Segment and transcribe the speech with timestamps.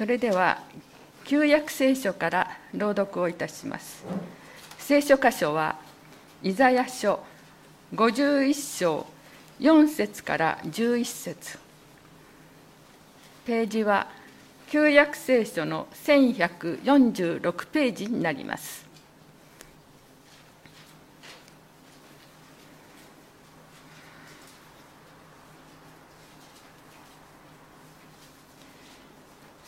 [0.00, 0.62] それでは
[1.24, 4.02] 旧約聖書から朗読をいたします。
[4.78, 5.76] 聖書箇所は
[6.42, 7.20] イザヤ書
[7.92, 9.06] 51章
[9.60, 11.58] 4節から11節。
[13.44, 14.06] ページは
[14.70, 18.89] 旧約聖書の1146ページになります。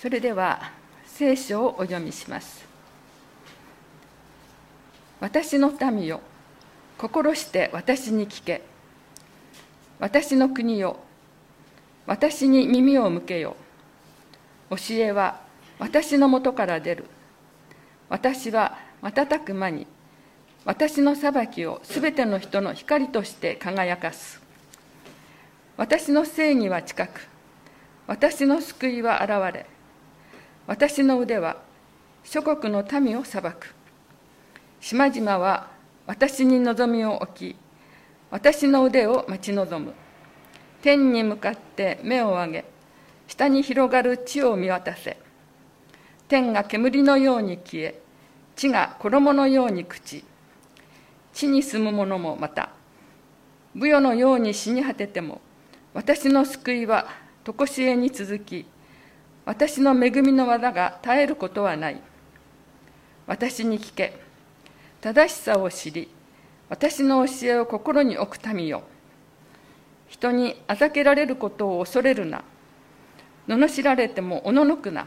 [0.03, 0.73] それでは
[1.07, 2.67] 聖書をお読みします。
[5.21, 6.21] 私の民よ
[6.99, 8.63] 心して私に聞け。
[10.01, 10.97] 私の国よ
[12.05, 13.55] 私に耳を向けよ。
[14.71, 15.41] 教えは
[15.79, 17.05] 私のもとから出る。
[18.09, 19.87] 私は瞬く間に
[20.65, 24.43] 私の裁きをすべての人の光として輝かす。
[25.77, 27.29] 私の正義は近く
[28.09, 29.72] 私の救いは現れ
[30.67, 31.57] 私の腕は
[32.25, 33.75] 諸国の民を裁く。
[34.81, 35.71] 島々は
[36.07, 37.57] 私に望みを置き
[38.31, 39.95] 私の腕を待ち望む。
[40.83, 42.65] 天に向かって目を上げ
[43.29, 45.17] 下に広がる地を見渡せ。
[46.29, 48.01] 天が煙のように消え
[48.57, 50.25] 地が衣のように朽ち
[51.35, 52.71] 地に住む者もまた
[53.75, 55.41] 武与のように死に果てても
[55.93, 57.07] 私の救いは
[57.45, 58.67] 常しえに続き
[59.45, 62.01] 私の恵みの技が絶えることはない。
[63.27, 64.21] 私に聞け。
[65.01, 66.09] 正しさを知り、
[66.69, 68.85] 私の教えを心に置く民よ。
[70.09, 72.45] 人にあざけられることを恐れるな。
[73.49, 75.07] 罵られてもおののくな。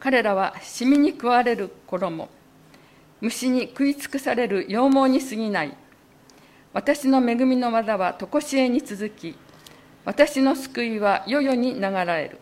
[0.00, 2.28] 彼らはシミに食われる衣、
[3.20, 5.76] 虫に食い尽くされる羊毛に過ぎない。
[6.72, 9.36] 私の恵みの技は常しえに続き、
[10.04, 12.38] 私の救いは世々に流れる。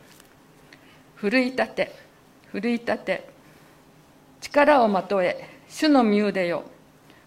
[1.25, 1.91] 奮い立て
[2.53, 3.27] 奮い立て
[4.43, 6.65] 力をまとえ主の身腕よ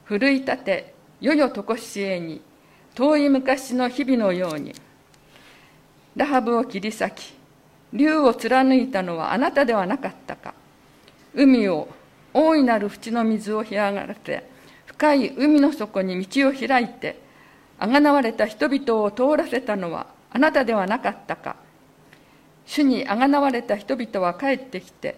[0.03, 2.39] 奮い立て世々とこしえに
[2.93, 4.75] 遠い昔の日々のように。
[6.15, 7.33] ラハブを切り裂き
[7.91, 10.53] 竜を貫いたのはあなたではなかったか。
[11.33, 11.87] 海を
[12.35, 14.47] 大いなる淵の水を干上がらせ
[14.85, 17.19] 深い海の底に道を開いて
[17.79, 21.66] あがなわれた人々を通らせたのはあなたではなかったか。
[22.67, 25.15] 主にあがなわれた人々は帰ってきて、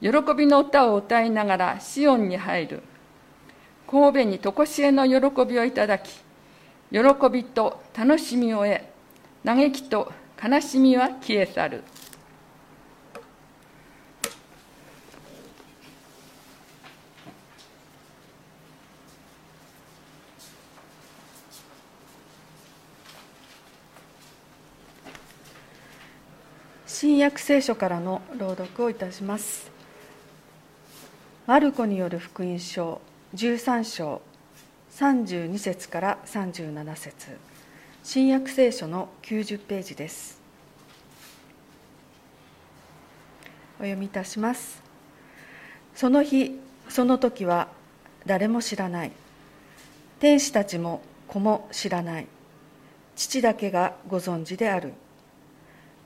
[0.00, 2.82] 喜びの歌を歌いながらシオンに入る。
[3.88, 6.08] 神戸にとこしえの喜びをいただき、
[6.90, 8.80] 喜びと楽しみを得、
[9.44, 10.12] 嘆きと
[10.42, 11.84] 悲しみは消え去る。
[27.02, 29.72] 新約聖書からの朗読をいたします。
[31.48, 33.00] マルコによる福音書
[33.34, 34.22] 13章
[34.92, 37.36] 32節から37節
[38.04, 40.40] 新約聖書の90ページです。
[43.80, 44.80] お読みいたします。
[45.96, 46.56] その日、
[46.88, 47.66] その時は
[48.26, 49.10] 誰も知らない。
[50.20, 52.28] 天使たちも子も知らない。
[53.16, 54.92] 父だけがご存知である。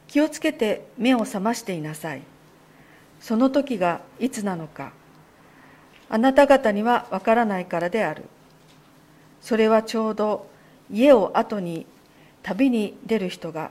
[0.09, 2.23] 気をつけて目を覚ましていなさい。
[3.21, 4.93] その時がいつなのか、
[6.09, 8.25] あなた方にはわからないからである。
[9.41, 10.49] それはちょうど
[10.91, 11.87] 家を後に
[12.43, 13.71] 旅に出る人が、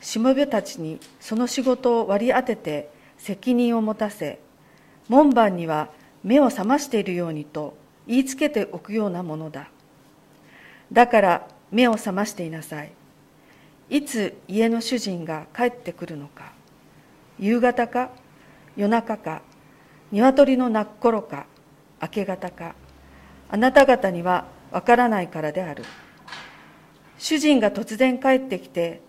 [0.00, 4.40] しもべたちにその仕事を割り当てて責任を持たせ、
[5.08, 5.88] 門番には
[6.24, 7.76] 目を覚ましているようにと
[8.06, 9.68] 言いつけておくようなものだ。
[10.92, 12.92] だから目を覚ましていなさい。
[13.90, 16.52] いつ家の主人が帰ってくるのか
[17.38, 18.10] 夕方か
[18.76, 19.42] 夜中か
[20.12, 21.46] 鶏の鳴く頃か
[22.00, 22.74] 明け方か
[23.50, 25.84] あなた方にはわからないからである。
[27.18, 29.00] 主人が突然帰ってきて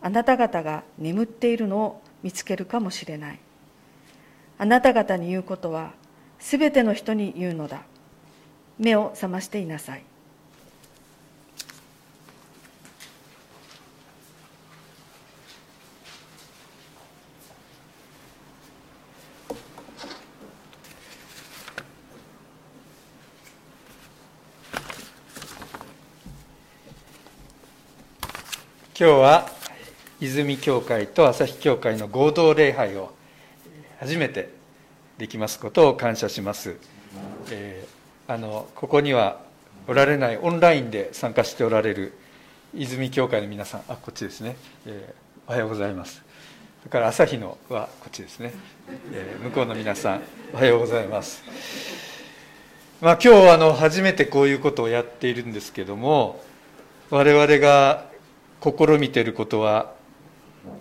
[0.00, 3.38] あなた方が眠っているのを見つけるかもしれない。
[4.58, 5.92] あなた方に言うことは
[6.38, 7.82] すべての人に言うのだ。
[8.78, 10.02] 目を覚ましていなさい。
[29.00, 29.48] 今日は
[30.20, 33.14] 泉教会と朝日教会の合同礼拝を
[33.98, 34.50] 初めて
[35.16, 36.76] できますことを感謝します、
[37.50, 39.40] えー、あのここには
[39.88, 42.12] おられないオンラインで参加しておられる
[42.74, 46.22] 泉教会の皆さんあこっちですね、えー、おはようございます。
[46.84, 48.52] だから朝日のはこっちですね、
[49.14, 50.20] えー、向こうの皆さん
[50.52, 51.42] おはようございます。
[53.00, 56.44] まあ今日あの初めてこういうことをやっているんですけども
[57.08, 58.09] 我々が
[58.62, 59.92] 試みてることは、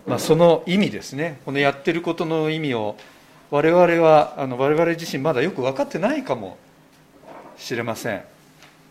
[0.06, 1.40] まあ、その意味ですね。
[1.46, 2.98] このやってることの意味を
[3.52, 6.58] 我々はあの我々自身まだよく分かってないかも
[7.58, 8.24] しれません。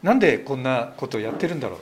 [0.03, 1.81] なんでこんなことをやってるんだろう。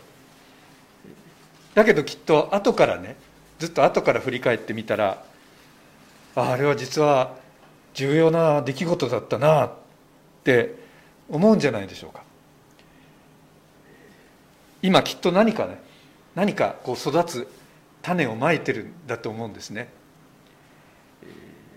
[1.74, 3.16] だけどきっと後からね
[3.58, 5.22] ずっと後から振り返ってみたら
[6.34, 7.34] ああれは実は
[7.94, 9.72] 重要な出来事だったなっ
[10.44, 10.74] て
[11.28, 12.22] 思うんじゃないでしょうか。
[14.82, 15.80] 今きっと何かね
[16.36, 17.48] 何かこう育つ
[18.02, 19.88] 種をまいてるんだと思うんですね。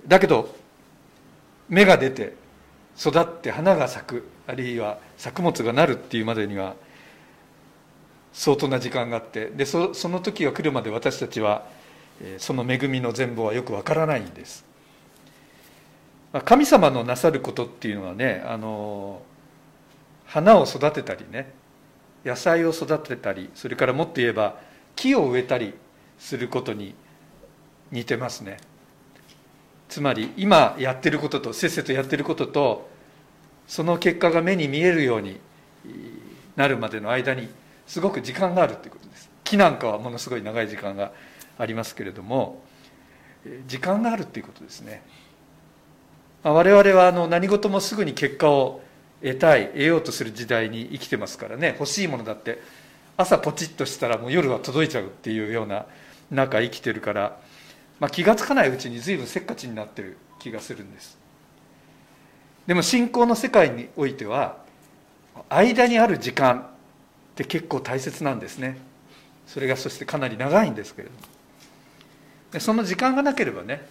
[0.08, 0.54] だけど
[1.70, 2.36] 芽が出て
[3.00, 6.76] 育って花が咲くあるいは作物がなるっていうまでには
[8.34, 11.66] 相当な時間があってでその時が来るまで私たちは
[12.38, 14.66] その恵みの全貌はよくわからないんです。
[16.46, 19.22] 神様のなさることっていうのはねあの
[20.26, 21.54] 花を育てたりね
[22.26, 24.58] 野菜を育てたりそれからもっと言えば
[24.96, 25.74] 木を植えたり
[26.18, 26.94] することに
[27.92, 28.58] 似てますね。
[29.88, 32.90] つまり今やってることとせっせとやってることと
[33.68, 35.40] その結果が目に見えるように
[36.56, 37.50] なるまでの間に
[37.88, 39.30] すごく時間があるということです。
[39.44, 41.12] 木なんかはものすごい長い時間が
[41.58, 42.62] ありますけれども
[43.68, 45.02] 時間があるということですね。
[46.44, 48.82] 我々はあの何事もすぐに結果を
[49.22, 51.76] 得たい得ようとする時代に生きてますからね。
[51.80, 52.62] 欲しいものだって。
[53.18, 55.86] 朝ポチッとしたらもう夜は届いちゃうっていうような
[56.32, 57.38] 中生きてるから、
[58.00, 61.18] まあ、気が付かないうちに随分せっかちになってる気がするんです。
[62.66, 64.60] でも信仰の世界においては
[65.50, 66.64] 間にある時間っ
[67.36, 68.78] て結構大切なんですね。
[69.48, 72.62] それがそしてかなり長いんですけれども。
[72.62, 73.86] その時間がなければね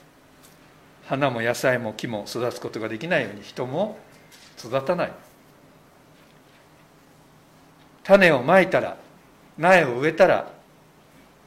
[1.07, 3.99] 花も野菜も木も育つことができないように人も
[4.59, 5.13] 育たない。
[8.05, 8.97] 種をまいたら
[9.59, 10.51] 苗を植えたら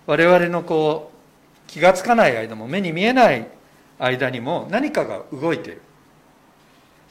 [0.05, 3.47] 我々のこう気が付かない間も目に見えない
[3.97, 5.81] 間にも何かが動いてる。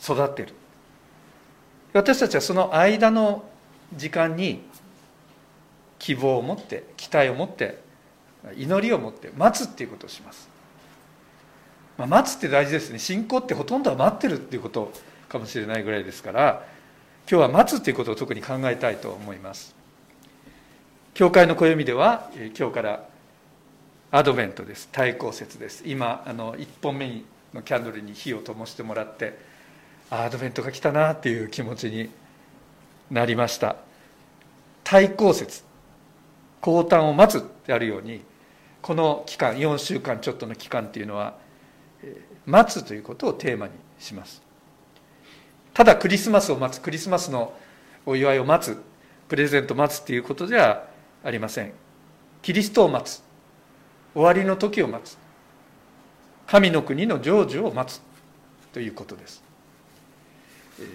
[0.02, 0.54] 育ってる。
[1.92, 3.44] 私たちはその間の
[3.94, 4.62] 時間に
[5.98, 7.82] 希望を持って期待を持って
[8.56, 10.48] 祈りを持って待つっていうことをします、
[11.98, 12.98] まあ、待つって大事ですね。
[12.98, 14.92] 信仰ってほとんどは待ってるっていうこと
[15.30, 16.66] かもしれないぐらいですから
[17.30, 19.74] 今日は待つっていうことを特に考えたいと思います。
[21.14, 23.04] 教会の暦では今日から
[24.10, 24.88] アドベントです。
[24.90, 25.84] 対抗節です。
[25.86, 27.22] 今あの1本目
[27.54, 29.38] のキャンドルに火を灯してもらって
[30.10, 32.10] アドベントが来たなっていう気持ちに
[33.10, 33.76] なりました。
[34.82, 35.62] 対抗節
[36.60, 38.22] 降誕を待つってあるように
[38.82, 41.34] この期間4週間ちょっとの期間っていうのは
[42.46, 44.49] 待つということをテーマにします。
[45.74, 47.52] ただクリスマスを待つクリスマスの
[48.06, 48.80] お祝いを待つ
[49.28, 50.84] プレゼントを待つっていうことでは
[51.22, 51.72] ありません。
[52.42, 53.22] キリストを待つ
[54.14, 55.16] 終わりの時を待つ
[56.46, 58.00] 神の国の成就を待つ
[58.72, 59.42] ということです、
[60.80, 60.86] えー、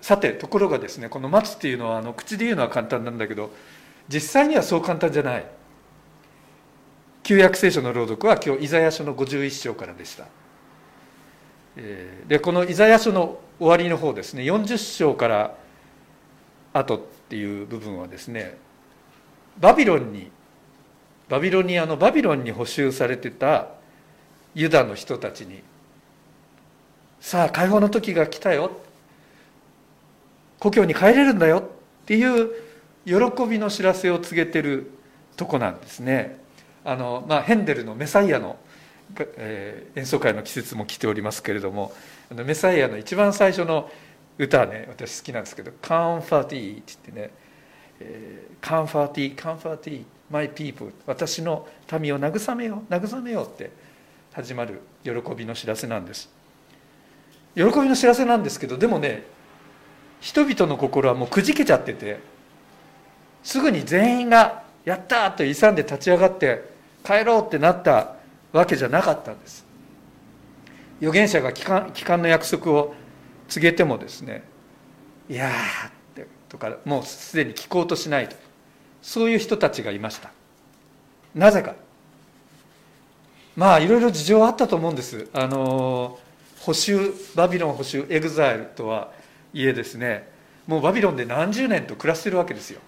[0.00, 3.50] さてところがですねこの待つっていうのはあの口で言うのは簡単なんだけど
[4.08, 5.46] 実際にはそう簡単じゃない。
[7.22, 10.26] 旧約聖書の朗読は今日イザヤ書の51章からでした。
[11.74, 15.56] でこのイザヤ書の終わりの方ですね40章から
[16.72, 18.58] 後っていう部分はですね
[19.58, 20.30] バビロンに
[21.28, 23.68] バビロニアのバビロンに補修されてた
[24.54, 25.62] ユダの人たちに
[27.20, 28.72] さあ解放の時が来たよ。
[30.58, 31.58] 故郷に帰れるんだよ。
[31.58, 31.62] っ
[32.04, 32.50] ていう
[33.06, 34.90] 喜びの知らせを告げてる
[35.36, 36.38] とこなんですね。
[36.84, 38.56] あの、まあ、ヘンデルの「メサイアの」
[39.36, 41.92] えー、演奏会の季節も来ておりますけれども
[42.30, 43.90] あのメサイアの一番最初の
[44.38, 47.30] 歌はね私好きなんですけど「カンファーティー」って言ってね
[48.60, 51.68] 「カンファーティーカンファーティーマイピープル私の
[52.00, 53.70] 民を慰めよう慰めよう」って
[54.32, 56.30] 始まる喜びの知らせなんです
[57.54, 59.24] 喜びの知らせなんですけどでもね
[60.20, 62.18] 人々の心はもうくじけちゃってて
[63.42, 66.64] すぐに全員が「やった!」と勇んで立ち上がって
[67.04, 68.14] 帰ろうってなった
[68.52, 69.64] わけじゃなかったんです。
[71.00, 72.94] 預言者が帰還帰還の約束を
[73.48, 74.44] 告げてもですね
[75.28, 75.50] 「いや
[75.88, 78.36] ってとかもうすでに聞こうとしないと
[79.02, 80.30] そういう人たちがいました。
[81.34, 81.74] なぜか。
[83.56, 85.28] まあいろいろ事情はあったと思うんです。
[85.32, 86.18] あの
[86.60, 89.10] 捕囚バビロン捕囚 exile とは
[89.52, 90.28] いえですね
[90.66, 92.80] もうバビロンで何十年と暮らしてるわけですよ。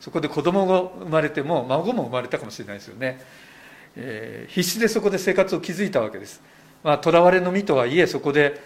[0.00, 3.20] そこで子供が生まれても孫も生まれたかもしれないですよね。
[3.96, 6.42] えー、必死でそこで生活を築いたわけです。
[6.82, 8.60] まあ囚われの身とはいえそこで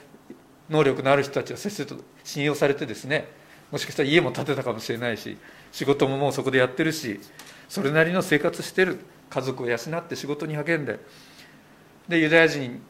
[0.70, 3.28] 能力のある人たちはせっせと信用されてですね
[3.70, 5.36] もしかしたら家も建てたかもしれないし
[5.70, 7.20] 仕事ももうそこでやってるし
[7.68, 8.98] それなりの生活してる。
[9.28, 11.00] 家族を養って仕事に励んで。
[12.08, 12.80] でユダヤ人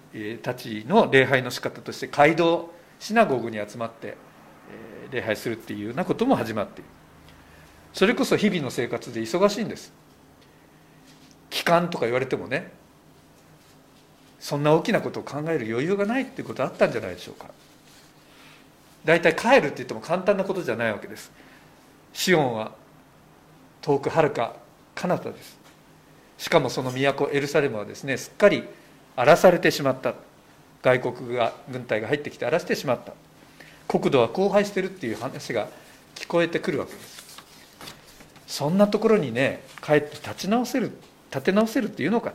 [0.42, 4.16] たちの礼拝の仕方として街道シナゴーグに集まって
[5.10, 6.90] 礼拝するっていうようなことも始まっている。
[7.94, 9.92] それこそ日々の生活で忙しいんです。
[11.66, 12.70] 帰還とか言われてもね
[14.38, 17.50] そんな大きなことを考える余裕がないっていうことあったんじゃないでしょうか。
[19.04, 21.32] 大体帰るって言っても簡単なことじゃないわけです。
[22.12, 22.72] シオンは
[23.82, 24.54] 遠くはるか
[24.94, 25.58] 彼方です。
[26.38, 28.62] しかもその都エルサレムはですねすっかり
[29.16, 30.14] 荒らされてしまった。
[30.82, 33.14] 外国が軍隊が入ってきて荒らしてしまった。
[33.88, 35.68] 国土は荒廃してるっていう話が
[36.14, 37.42] 聞こえてくるわけです。
[38.46, 40.92] そんなところにね帰って立ち直せる
[41.30, 42.32] 立て直せるっていうのか。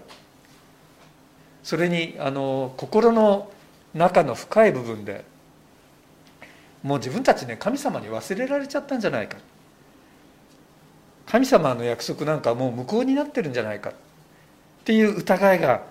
[1.63, 3.51] それにあの心の
[3.93, 5.23] 中の深い部分で
[6.81, 9.37] もう自分たちね神様に忘れられちゃったんじゃないか。
[11.27, 13.91] 神様の約束なんかもう無効になってるんじゃないか。
[13.91, 13.93] っ
[14.83, 15.83] ていう疑いが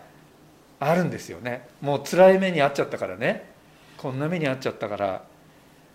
[0.80, 1.68] あるんですよね。
[1.80, 3.48] もう辛い目に遭っちゃったからね。
[3.96, 5.22] こんな目に遭っちゃったから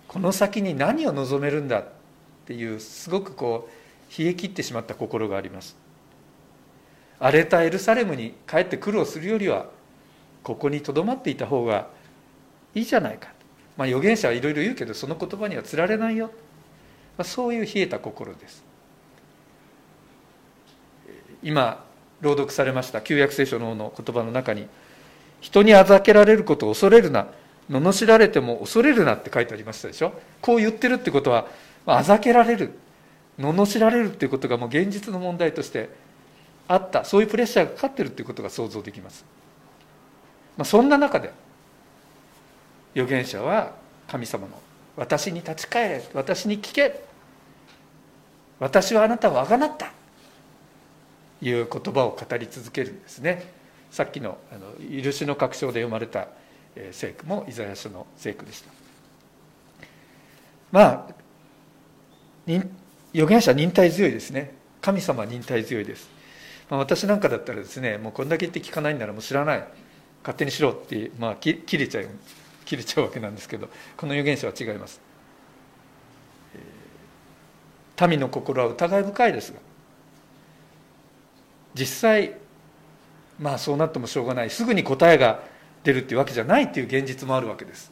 [0.07, 1.85] この先に何を望めるんだっ
[2.45, 5.75] ていうすごくこう冷え切ってしまった心があります。
[7.19, 9.67] 荒れたエルサレムに帰って苦労するよりは
[10.43, 11.87] ここにとどまっていた方が
[12.73, 13.29] いいじゃないか、
[13.77, 16.27] まあ、預言者はいろいろ言うけどその言葉にはつられないよ、
[17.17, 18.63] まあ、そういう冷えた心です。
[21.41, 21.83] 今
[22.21, 24.67] 朗読されました旧約聖書のの言葉の中に
[25.41, 27.27] 人にあざけられることを恐れるな
[27.69, 30.13] 罵られても恐れるなって書いてありましたでしょ？
[30.41, 31.47] こう言ってるってことは
[31.85, 32.73] あざけられる
[33.37, 35.89] 罵られるっていうことがもう現実の問題として
[36.67, 39.25] あったそういうプレッシャーがかかってるっていうことが想像できます、
[40.57, 41.31] まあ、そんな中で
[42.95, 43.73] 預言者は
[44.07, 44.61] 神様の
[44.95, 47.03] 「私に立ち返れ私に聞け
[48.59, 49.91] 私はあなたをあがなった」
[51.41, 53.43] いう言葉を語り続けるんですね。
[53.91, 56.29] さっきの「あの許しの確証」で読まれた
[56.91, 58.71] 聖句もイザヤ書の聖句でした。
[60.71, 61.07] まあ
[63.13, 64.53] 預言者忍耐強いですね。
[64.81, 66.07] 神様忍耐強いです、
[66.69, 69.67] まあ、私なんかだったらですねもうこんだけ言って聞かないんならもう知らない。
[70.21, 72.09] 勝手にしろって、まあ、切れちゃう
[72.65, 74.99] 切れちゃうわけなんですけどこの預言者は違います。
[78.09, 79.59] 民の心は疑い深いですが
[81.75, 82.33] 実際
[83.39, 84.49] まあそうなってもしょうがない。
[84.49, 85.43] すぐに答えが
[85.83, 87.91] 出るっていうわけじゃないっていう現実もあるわけです。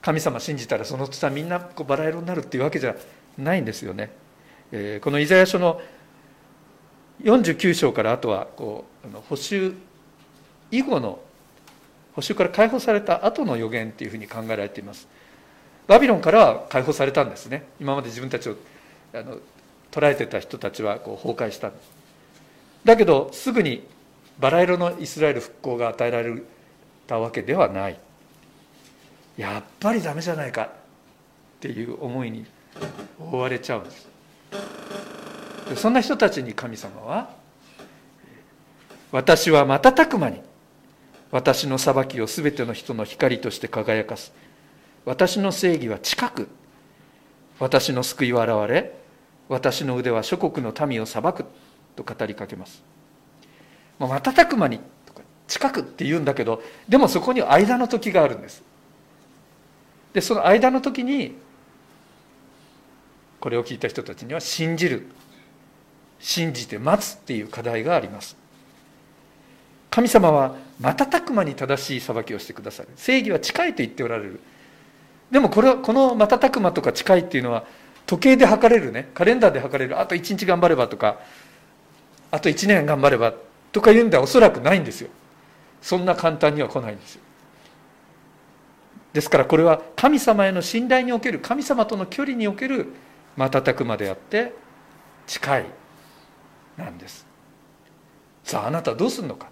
[0.00, 2.96] 神様信じたらその途端みんなこうバラ色になるっていうわけじゃ
[3.36, 4.10] ないんですよね、
[4.72, 5.82] えー、このイザヤ書の
[7.22, 9.74] 49章からあとはこうあの補修
[10.70, 11.18] 以後の
[12.14, 15.08] 補修から解放された後の予言っていうふうに考えられています。
[15.86, 17.64] バビロンからは解放されたんですね。
[17.80, 18.56] 今まで自分たちを
[19.14, 19.38] あの
[19.90, 21.72] 捉えてた人たちはこう崩壊した。
[22.84, 23.86] だけどすぐに
[24.38, 26.42] バラ色のイスラエル復興が与えられ
[27.06, 27.98] たわけではない。
[29.36, 30.68] やっぱりダメじゃないかっ
[31.60, 32.44] ていう思いに
[33.20, 34.08] 覆われちゃうんです。
[35.76, 37.30] そんな人たちに神様は
[39.12, 40.40] 私は瞬く間に
[41.30, 44.32] 私の裁きを全ての人の光として輝かす。
[45.04, 46.48] 私の正義は近く
[47.58, 48.94] 私の救いは現れ
[49.48, 51.44] 私の腕は諸国の民を裁く
[51.96, 52.82] と語りかけます。
[53.98, 58.62] 瞬く間にとか近くって言うんだけどでもそこに間の時があるんです。
[60.12, 61.36] でその間の時に
[63.40, 65.06] これを聞いた人たちには信じる。
[66.20, 68.36] 信じて待つっていう課題があります。
[69.90, 72.88] 神様は瞬く間に正しい裁きをしてくださる。
[72.96, 74.40] 正義は近いと言っておられる。
[75.30, 77.64] でもこれはこの瞬く間とか近いっていうのは
[78.06, 79.10] 時計で測れるね。
[79.14, 80.00] カレンダーで測れる。
[80.00, 81.18] あと1日頑張ればとか
[82.30, 83.34] あと1年頑張れば
[83.72, 85.08] とかいうんではおそらくないんですよ。
[85.80, 87.22] そんな簡単には来ないんですよ。
[89.12, 92.92] ですからこれは神様への信頼における神様との距離における
[93.36, 94.52] 瞬く間であって
[95.26, 95.66] 近い。
[96.78, 97.26] なんです。
[98.44, 99.48] さああなたどうするのか？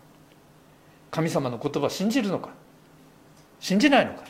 [1.11, 2.50] 神様の言葉信じるのか？
[3.61, 4.23] 信じないのか？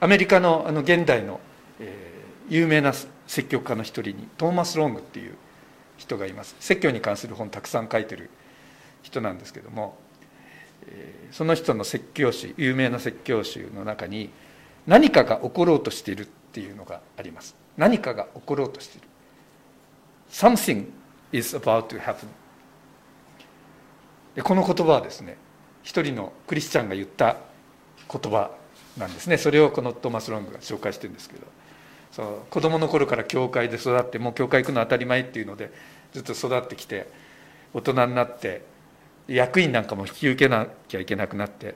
[0.00, 1.40] アメリカのあの現代の、
[1.80, 2.92] えー、有名な
[3.26, 5.34] 説教家の一人にトーマス・ロングっていう
[5.96, 6.54] 人がいます。
[6.60, 8.30] 説教に関する本たくさん書いてる
[9.02, 9.98] 人なんですけども、
[10.86, 14.30] えー、その人の説教集有名な説教集の中に
[14.86, 16.28] 何かが起ころうとしている。
[16.48, 17.54] っていうのがあります。
[17.76, 19.08] 何かが起ころうとしている。
[20.30, 20.86] Something
[21.32, 22.26] is about to happen
[24.34, 25.36] でこの言葉はですね
[25.82, 27.36] 一人のクリスチャンが言った
[28.10, 28.50] 言葉
[28.96, 29.38] なんですね。
[29.38, 31.46] それをこのトーマス・ロングが紹介してるんですけど。
[32.10, 35.70] その子供の頃から教会で育ってもう教会行くの当たり前っていうので
[36.12, 37.06] ずっと育ってきて
[37.74, 38.62] 大人になって
[39.28, 41.74] 役員なんかも引き受けなきゃいけなくなって、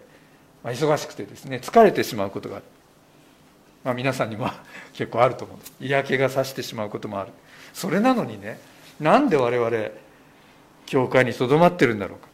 [0.64, 2.64] まあ、忙しくてですね疲れてしまうことがある、
[3.84, 4.48] まあ、皆さんにも
[4.94, 5.56] 結構あると思う。
[5.56, 7.32] んです嫌気がさしてしまうこともある。
[7.72, 8.58] それなのにね
[9.00, 9.90] なんで我々
[10.86, 12.28] 教会にとどまってるんだろうか。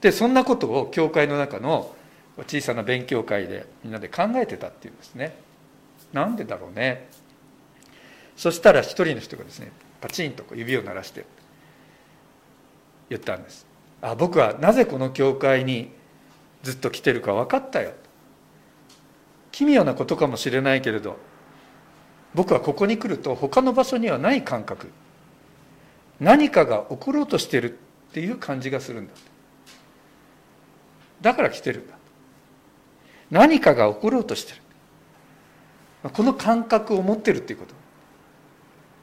[0.00, 1.94] でそんなことを教会の中の
[2.46, 5.36] 小さな勉強会でみんなで考えてたっていうんですね。
[6.12, 7.08] なんでだろうね。
[8.36, 11.24] そしたら一人の人がですねパチンと指を鳴らして
[13.08, 13.66] 言ったんです。
[14.02, 15.90] あ僕はなぜこの教会に
[16.62, 17.92] ずっと来てるか分かったよ。
[19.56, 21.16] 奇妙なことかもしれないけれど
[22.34, 24.90] 僕はここに来ると他の場所にはない感覚。
[26.20, 27.78] 何かが起ころうとしてる
[28.10, 29.14] っていう感じがするんだ。
[31.22, 31.94] だから来てるんだ。
[33.30, 36.10] 何かが起ころうとしてる。
[36.10, 37.74] この感覚を持ってるっていうこと。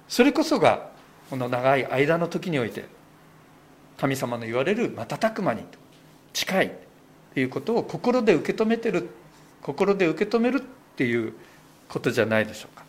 [0.07, 0.91] それこそが
[1.31, 2.85] この長い間の時において
[3.97, 5.63] 神様の言われる瞬く間に
[6.31, 6.71] 近い
[7.33, 9.09] ということを心で受け止めてる
[9.63, 10.61] 心で受け止めるっ
[10.95, 11.33] ていう
[11.89, 12.83] ことじゃないでしょうか。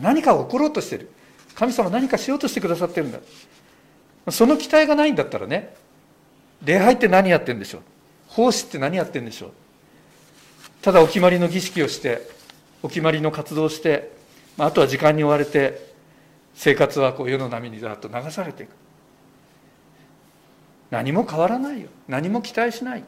[0.00, 1.10] 何か起ころうとしてる。
[1.54, 3.20] 神様何かしようとしてくださってるんだ。
[4.30, 5.74] その期待がないんだったらね
[6.62, 7.82] 礼拝って何やってんでしょう。
[8.28, 9.50] 奉仕って何やってんでしょう。
[10.82, 12.28] ただお決まりの儀式をして
[12.82, 14.10] お決まりの活動をして
[14.58, 15.92] あとは時間に追われて
[16.54, 18.70] 生活はこう世の波にざっと流されていく。
[20.90, 21.88] 何も変わらないよ。
[22.08, 23.04] 何も期待しない。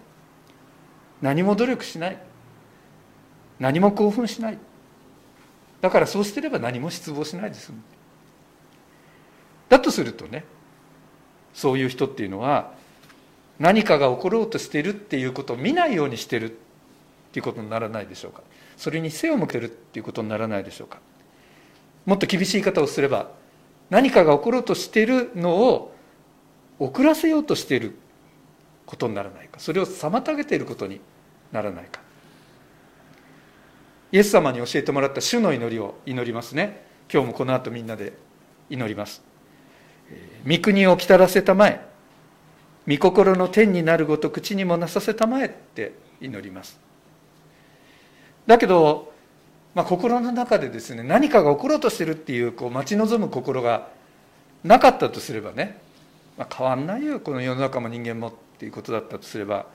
[1.20, 2.18] 何も努力しない。
[3.58, 4.58] 何も興奮しない。
[5.80, 7.78] だからそうしてれば何も失望しないで済む
[9.68, 10.44] だとするとね
[11.52, 12.72] そういう人っていうのは
[13.58, 16.54] 何かが起ころうとしてるっていうことを見ないようにしてるっ
[17.32, 18.42] ていうことにならないでしょうか。
[18.76, 21.00] それに背を向けるっていうことにならないでしょうか。
[22.06, 23.30] もっと厳しい言い方をすれば
[23.90, 25.94] 何かが起ころうとしてるのを
[26.78, 27.94] 遅らせようとしている
[28.86, 29.60] ことにならないか。
[29.60, 31.00] それを妨げていることに
[31.52, 32.00] ならないか。
[34.14, 36.86] イエス様に教えてもらった主の祈りを祈りますね。
[37.12, 38.12] 今日もこの後みんなで
[38.70, 39.20] 祈ります。
[40.48, 41.84] 御国を来たらせたまえ。
[42.86, 46.78] 御心の天になるごと口にもなさせたまえって祈ります。
[48.46, 49.12] だけど、
[49.74, 53.88] まあ、心の中でですね何かが起ころうとしてるっていうこう待ち望む心が
[54.62, 55.80] なかったとすればね、
[56.38, 59.66] まあ、変わんないよこの世の中も人間もっていうことだったとすれば。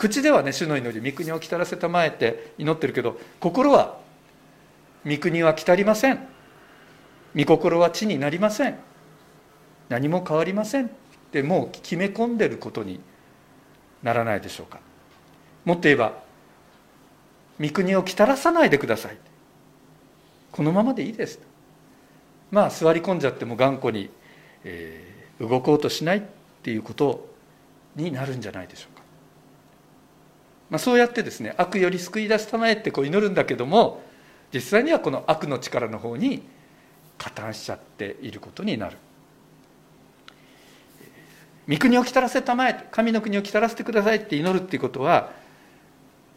[0.00, 3.98] 口ではね主の祈り御国を来たらせたまえて祈ってるけど心は
[5.06, 6.26] 御国は来たりません。
[7.36, 8.78] 御心は地になりません。
[9.90, 10.86] 何も変わりません。
[10.86, 10.88] っ
[11.32, 13.00] てもう決め込んでることに
[14.02, 14.80] ならないでしょうか。
[15.66, 16.14] もっと言えば
[17.60, 19.18] 御国を来たらさないでください。
[20.50, 21.40] このままでいいです。
[22.50, 24.08] まあ座り込んじゃっても頑固に、
[24.64, 26.22] えー、動こうとしないっ
[26.62, 27.28] ていうこと
[27.96, 28.89] になるんじゃないでしょうか。
[30.70, 34.02] まあ、そうやってですね悪より救い出したまえってこう祈るんだけども
[34.54, 36.42] 実際にはこの悪の力の方に
[37.18, 38.96] 加担しちゃっていることになる。
[41.68, 45.30] 御国を来たらせたまえ神の国を来たらせてくださいって祈るっていうことは、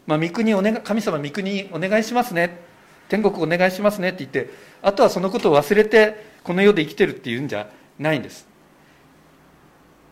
[0.06, 2.60] まあ、御国お願神様御国お願いしますね。
[3.08, 7.68] 天国お願いしますねって言ってあとはそのことを忘れてこの世で生きてるっていうんじゃ
[7.98, 8.46] ないんです。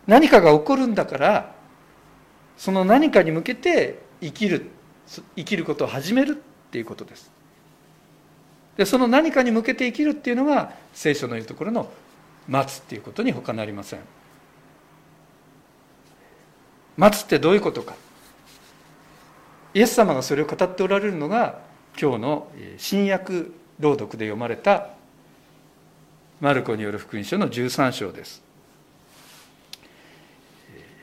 [0.07, 1.55] 何かが起こるんだから
[2.57, 4.71] その何かに向けて生きる
[5.37, 7.31] 生きることを始めるっていうことです。
[8.77, 11.91] でその何かに向けて生きるっていうのが聖書の言うところの
[12.49, 14.01] 待つっていうことに他なりません。
[16.97, 17.95] 待つってどういうことか。
[19.75, 21.59] イエス様がそれを語っておられるのが
[22.01, 24.89] 今日の新約朗読で読まれた
[26.41, 28.43] マルコによる福音書の13章です。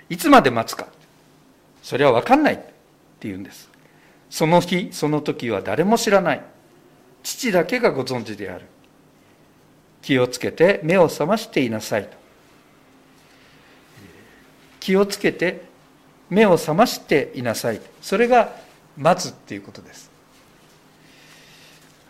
[0.09, 0.87] いつまで待つか。
[1.83, 2.63] それは分かんない。
[3.19, 3.69] っていうんです。
[4.29, 6.41] その日その時は誰も知らない。
[7.21, 8.65] 父だけがご存知である。
[10.01, 12.07] 気をつけて目を覚ましていなさい
[14.79, 15.65] 気をつけて
[16.29, 17.81] 目を覚ましていなさい。
[18.01, 18.55] それが
[18.97, 20.09] 待つっていうことです。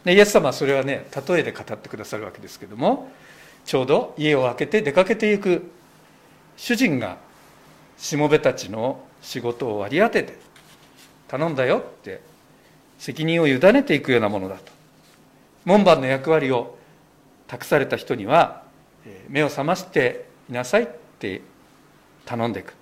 [0.06, 3.12] イエス様はそれはね例えで語ってくださるわけですけども
[3.66, 5.72] ちょうど家を開けて出かけていく
[6.56, 7.18] 主人が
[7.98, 10.49] しもべたちの仕事を割り当てて
[11.30, 12.22] 頼んだよって
[12.98, 14.72] 責任を委ねていくようなものだと。
[15.64, 16.78] 門番の役割を
[17.48, 18.64] 託された人には
[19.30, 20.88] 目を覚ましていなさいっ
[21.20, 21.42] て
[22.26, 22.74] 頼んでいく。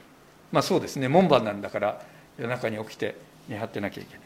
[0.52, 1.08] まあそうですね。
[1.08, 2.02] 門番なんだから
[2.40, 3.16] 夜中に起きて
[3.48, 4.26] 見張ってなきゃいけない。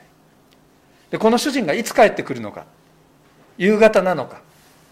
[1.09, 2.65] でこの主人がいつ帰ってくるのか。
[3.57, 4.41] 夕方なのか。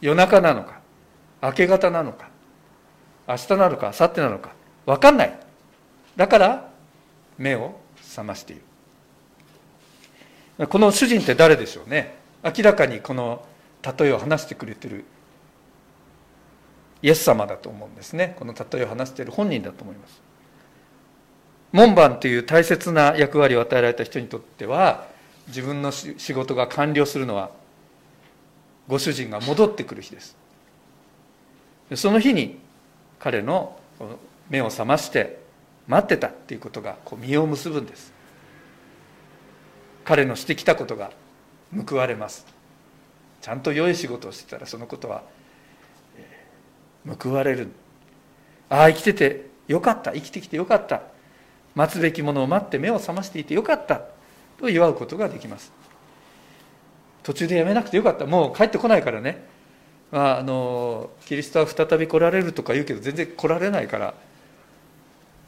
[0.01, 0.79] 夜中なのか。
[1.41, 2.29] 明け方なのか。
[3.27, 4.51] 明日なのか明後日なのか。
[4.85, 5.39] 分かんない。
[6.15, 6.69] だから
[7.37, 8.63] 目を覚ましている。
[10.67, 12.15] この主人って誰でしょうね？
[12.43, 13.45] 明らかにこの
[13.81, 15.05] 例えを話してくれてる
[17.01, 18.35] イエス様だと思うんですね。
[18.37, 20.21] この例えを話している本人だと思います。
[21.71, 25.07] 門番という大切な役割を与えられた人にとっては
[25.47, 27.51] 自分の仕事が完了するのは
[28.87, 30.35] ご主人が戻ってくる日です。
[31.95, 32.59] その日に
[33.17, 33.79] 彼の
[34.49, 35.39] 目を覚まして
[35.87, 38.11] 待ってたっていうことがこう実を結ぶんです。
[40.09, 41.11] 彼のしてきたことが
[41.87, 42.47] 報われます。
[43.41, 45.21] ちゃんと良い仕事をしてたらそのことは
[47.21, 47.67] 報われる。
[48.69, 50.11] ああ生きててよかった。
[50.11, 51.03] 生きてきてよかった。
[51.75, 54.01] 待つべきものを待って目を覚ましていてよかった。
[54.57, 55.71] と祝うことができます。
[57.21, 58.25] 途中でやめなくてよかった。
[58.25, 59.45] もう帰ってこないからね、
[60.11, 64.15] まあ、あのキリストは再び来られるとか言うけど全然来られないから。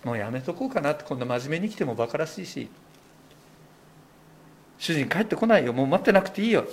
[0.04, 1.04] もうやめとこうかなって。
[1.04, 2.70] こんな真面目に来てもバカらしいし。
[4.82, 5.74] 主人帰ってこないよ。
[5.74, 6.66] もう待ってなくていいよ。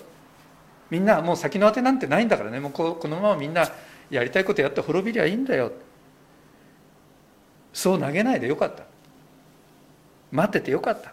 [0.88, 2.58] みんなもう先のあてなんてないんだからね。
[2.58, 3.68] もうこのままみんな
[4.08, 5.72] やりたいことやって滅びりゃいいんだよ。
[7.74, 8.84] そう投げないでよかった。
[10.32, 11.12] 待っててよかった。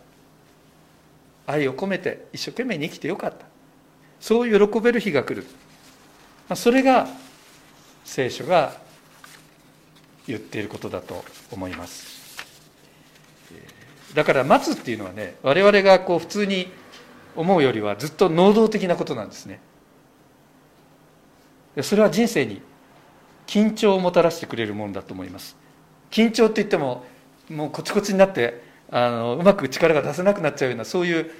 [1.47, 3.45] 愛を込めて一生懸命に生きてよかった。
[4.21, 5.45] そう喜べる日が来る。
[6.47, 7.09] まそれが
[8.05, 8.71] 聖書が
[10.27, 12.37] 言っていることだと思います。
[14.13, 16.71] だから待つっていうのはね我々がこう普通に
[17.35, 19.59] 思うよりはずっと能動的なことなんですね。
[21.81, 22.61] それは人生に
[23.47, 25.55] 緊張をもたらしてくれるものだと思います。
[26.11, 27.05] 緊張って言っても
[27.49, 31.31] もうコチコチになってあのうまく力が出せなくなっちゃうようなそういう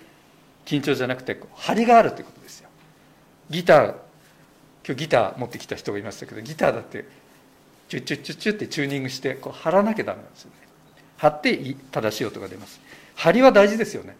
[0.66, 2.70] 緊張じゃなくて張りがあるということですよ。
[3.50, 3.96] ギター
[4.86, 7.06] 今日ギター持ってきた人がいましたけどギターだって
[7.88, 10.58] チュッチュッチュッチュってチューニングしてこう張らなきゃダメなんですよね。
[11.18, 12.82] 張って正しい音が出ます。
[13.16, 14.16] 張りは大事ですよね。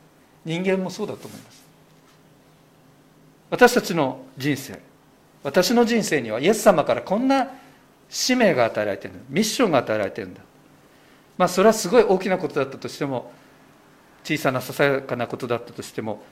[0.46, 1.65] 人間もそうだと思います。
[3.50, 4.80] 私たちの人生
[5.44, 7.48] 私の人生にはイエス様からこんな
[8.10, 10.42] 使命が与えられてるんだミッションが与えられてるんだ。
[11.38, 13.32] まあそれはすごい大きなことだったとしても
[14.24, 16.24] 小さなささやかなことだったとしても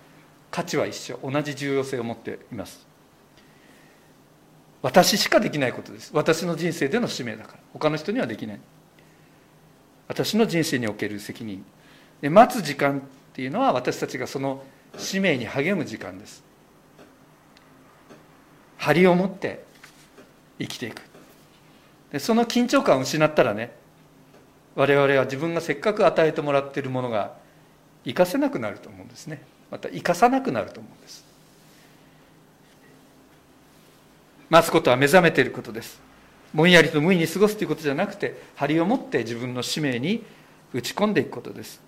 [0.49, 1.19] 価値は一緒。
[1.23, 2.88] 同じ重要性を持っています。
[4.82, 6.12] 私しかできないことです。
[6.13, 7.60] 私の人生での使命だから。
[7.73, 8.60] 他の人にはできない。
[10.08, 11.63] 私の人生における責任。
[12.21, 13.02] で待つ時間っ
[13.34, 14.63] ていうのは私たちがその
[14.97, 16.43] 使命に励む時間です。
[18.84, 19.63] 張りを持って
[20.60, 21.02] 生きていく。
[22.12, 23.72] でその緊張感を失ったらね
[24.76, 27.34] 我々は自分がせっかく与えてもらっているものが
[28.04, 29.41] 生かせなくなると思うんですね。
[29.72, 31.24] また生かさなくなると思うんです。
[34.50, 36.02] 待つことは目覚めていることです。
[36.54, 40.24] ぼんやりと無意に過ごすということじゃなくて張りを持って自分の使命に
[40.74, 41.82] 打ち込んでいくことです。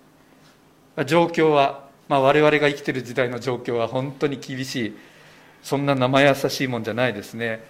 [1.04, 4.96] 状況は、まあ、我々が生きている時代の状況は本当に厳しい。
[5.66, 7.64] そんな生優しいもんじゃないですね。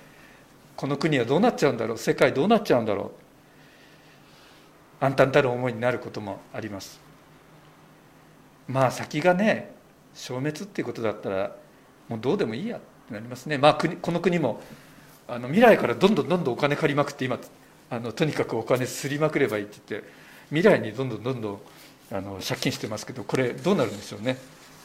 [0.77, 1.97] この国はどうなっちゃうんだろう。
[1.97, 3.13] 世界どうなっちゃうんだろ
[5.01, 5.03] う。
[5.03, 7.01] 暗淡たる思いになることもあります。
[8.69, 9.73] まあ先がね
[10.13, 11.57] 消滅っていうことだったら
[12.11, 13.57] もうどうでもいいやってなりますね。
[13.57, 14.61] まあ国この国も
[15.27, 17.39] あの未来からどんどんどんどんお金借りまくって今
[17.89, 20.09] あのとにかくお金すりまくればいいって言って
[20.51, 21.61] 未来にどんどんどんどん
[22.13, 24.37] あの借金してますけどこれどうなるんでしょうね。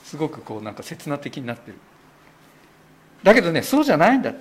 [0.06, 1.78] すごくこうなんか刹那的になってる。
[3.24, 4.34] だけどねそうじゃないんだ。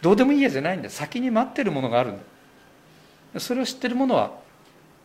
[0.00, 0.90] どうでもいいやじゃないんだ。
[0.90, 2.16] 先に待ってるものがあるん
[3.34, 3.40] だ。
[3.40, 4.32] それを知ってる者は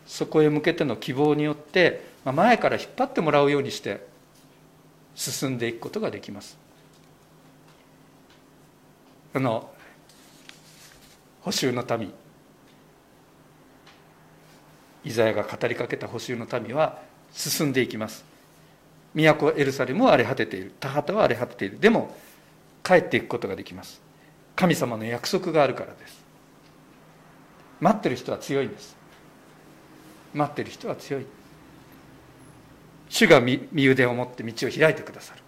[0.05, 4.05] そこへ向けての希望によって前から引っ張ってもらうようにして
[5.15, 6.57] 進んでいくことができます。
[9.33, 9.69] あの
[11.41, 12.11] 補修の民。
[15.03, 16.99] イザヤが語りかけた補修の民は
[17.31, 18.25] 進んでいきます。
[19.15, 20.73] 都エルサレムは荒れ果てている。
[20.79, 21.79] 田畑は荒れ果てている。
[21.79, 22.15] でも
[22.83, 24.01] 帰っていくことができます。
[24.55, 26.23] 神様の約束があるからです。
[27.79, 28.95] 待ってる人は強いんです。
[30.33, 31.25] 待ってる人は強い。
[33.09, 35.41] 主が身腕を持って道を開いてくださる。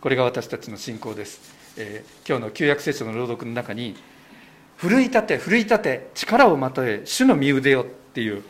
[0.00, 1.40] これが私たちの信仰です、
[1.76, 3.96] えー、今日の旧約聖書の朗読の中に
[4.76, 8.44] 「奮い立て奮い立て力をまとえ主の身腕よ」っていう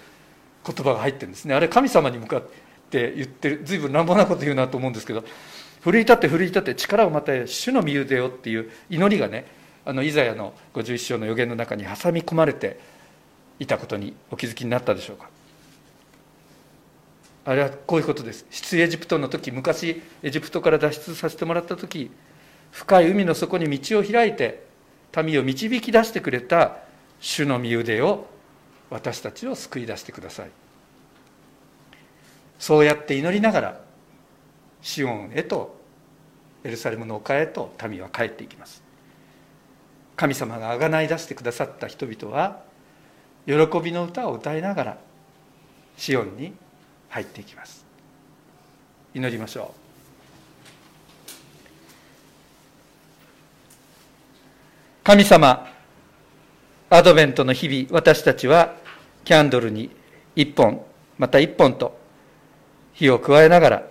[0.67, 1.55] 言葉が入ってるんですね。
[1.55, 2.43] あれ神様に向かっ
[2.91, 3.61] て言ってる。
[3.65, 5.25] 随分乱暴なこと言うなと思うんですけど
[5.87, 9.47] 奮い立って奮い立って力をまた主の身腕よっていう祈りがね
[9.85, 12.81] あのイザヤの51章の予言の中に挟み込まれて
[13.61, 15.31] いたことにお気づきになったでしょうか。
[17.45, 18.47] あれはこういうことです。
[18.51, 22.11] 出エジプトの時昔エジプトから脱出させてもらった時
[22.73, 24.67] 深い海の底に道を開いて
[25.23, 26.79] 民を導き出してくれた
[27.21, 28.27] 主の身腕を
[28.91, 30.51] 私たちを救い出してください。
[32.59, 33.81] そうやって祈りながら
[34.83, 35.76] シオンへと
[36.67, 38.83] エルサレムの丘へと民は帰っていきます。
[40.17, 42.63] 神様があがない出してくださった人々は
[43.47, 44.99] 喜びの歌を歌いながら
[45.97, 46.55] シオンに
[47.09, 47.85] 入っていきます。
[49.15, 49.87] 祈りましょう。
[55.05, 55.69] 神様
[56.91, 58.75] アドベントの日々私たちは
[59.25, 59.91] キャンドルに
[60.35, 60.85] 一本
[61.17, 61.97] また一本と
[62.93, 63.87] 火を加えながら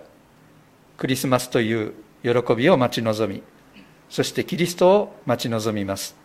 [0.98, 1.94] クリスマスという
[2.26, 3.42] 喜びを待ち望み
[4.08, 6.16] そしてキリストを待ち望みます。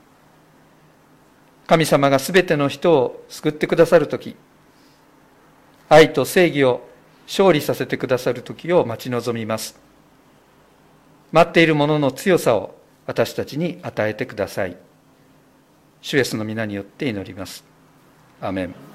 [1.67, 4.35] 神様が全ての人を救ってくださる時
[5.89, 6.87] 愛と正義を
[7.27, 9.79] 勝利させてくださる時を待ち望みます。
[11.31, 14.75] 待っている者の強さを私たちに与えてください。
[16.01, 17.63] 主イエスの皆によって祈ります。
[18.41, 18.90] アメン。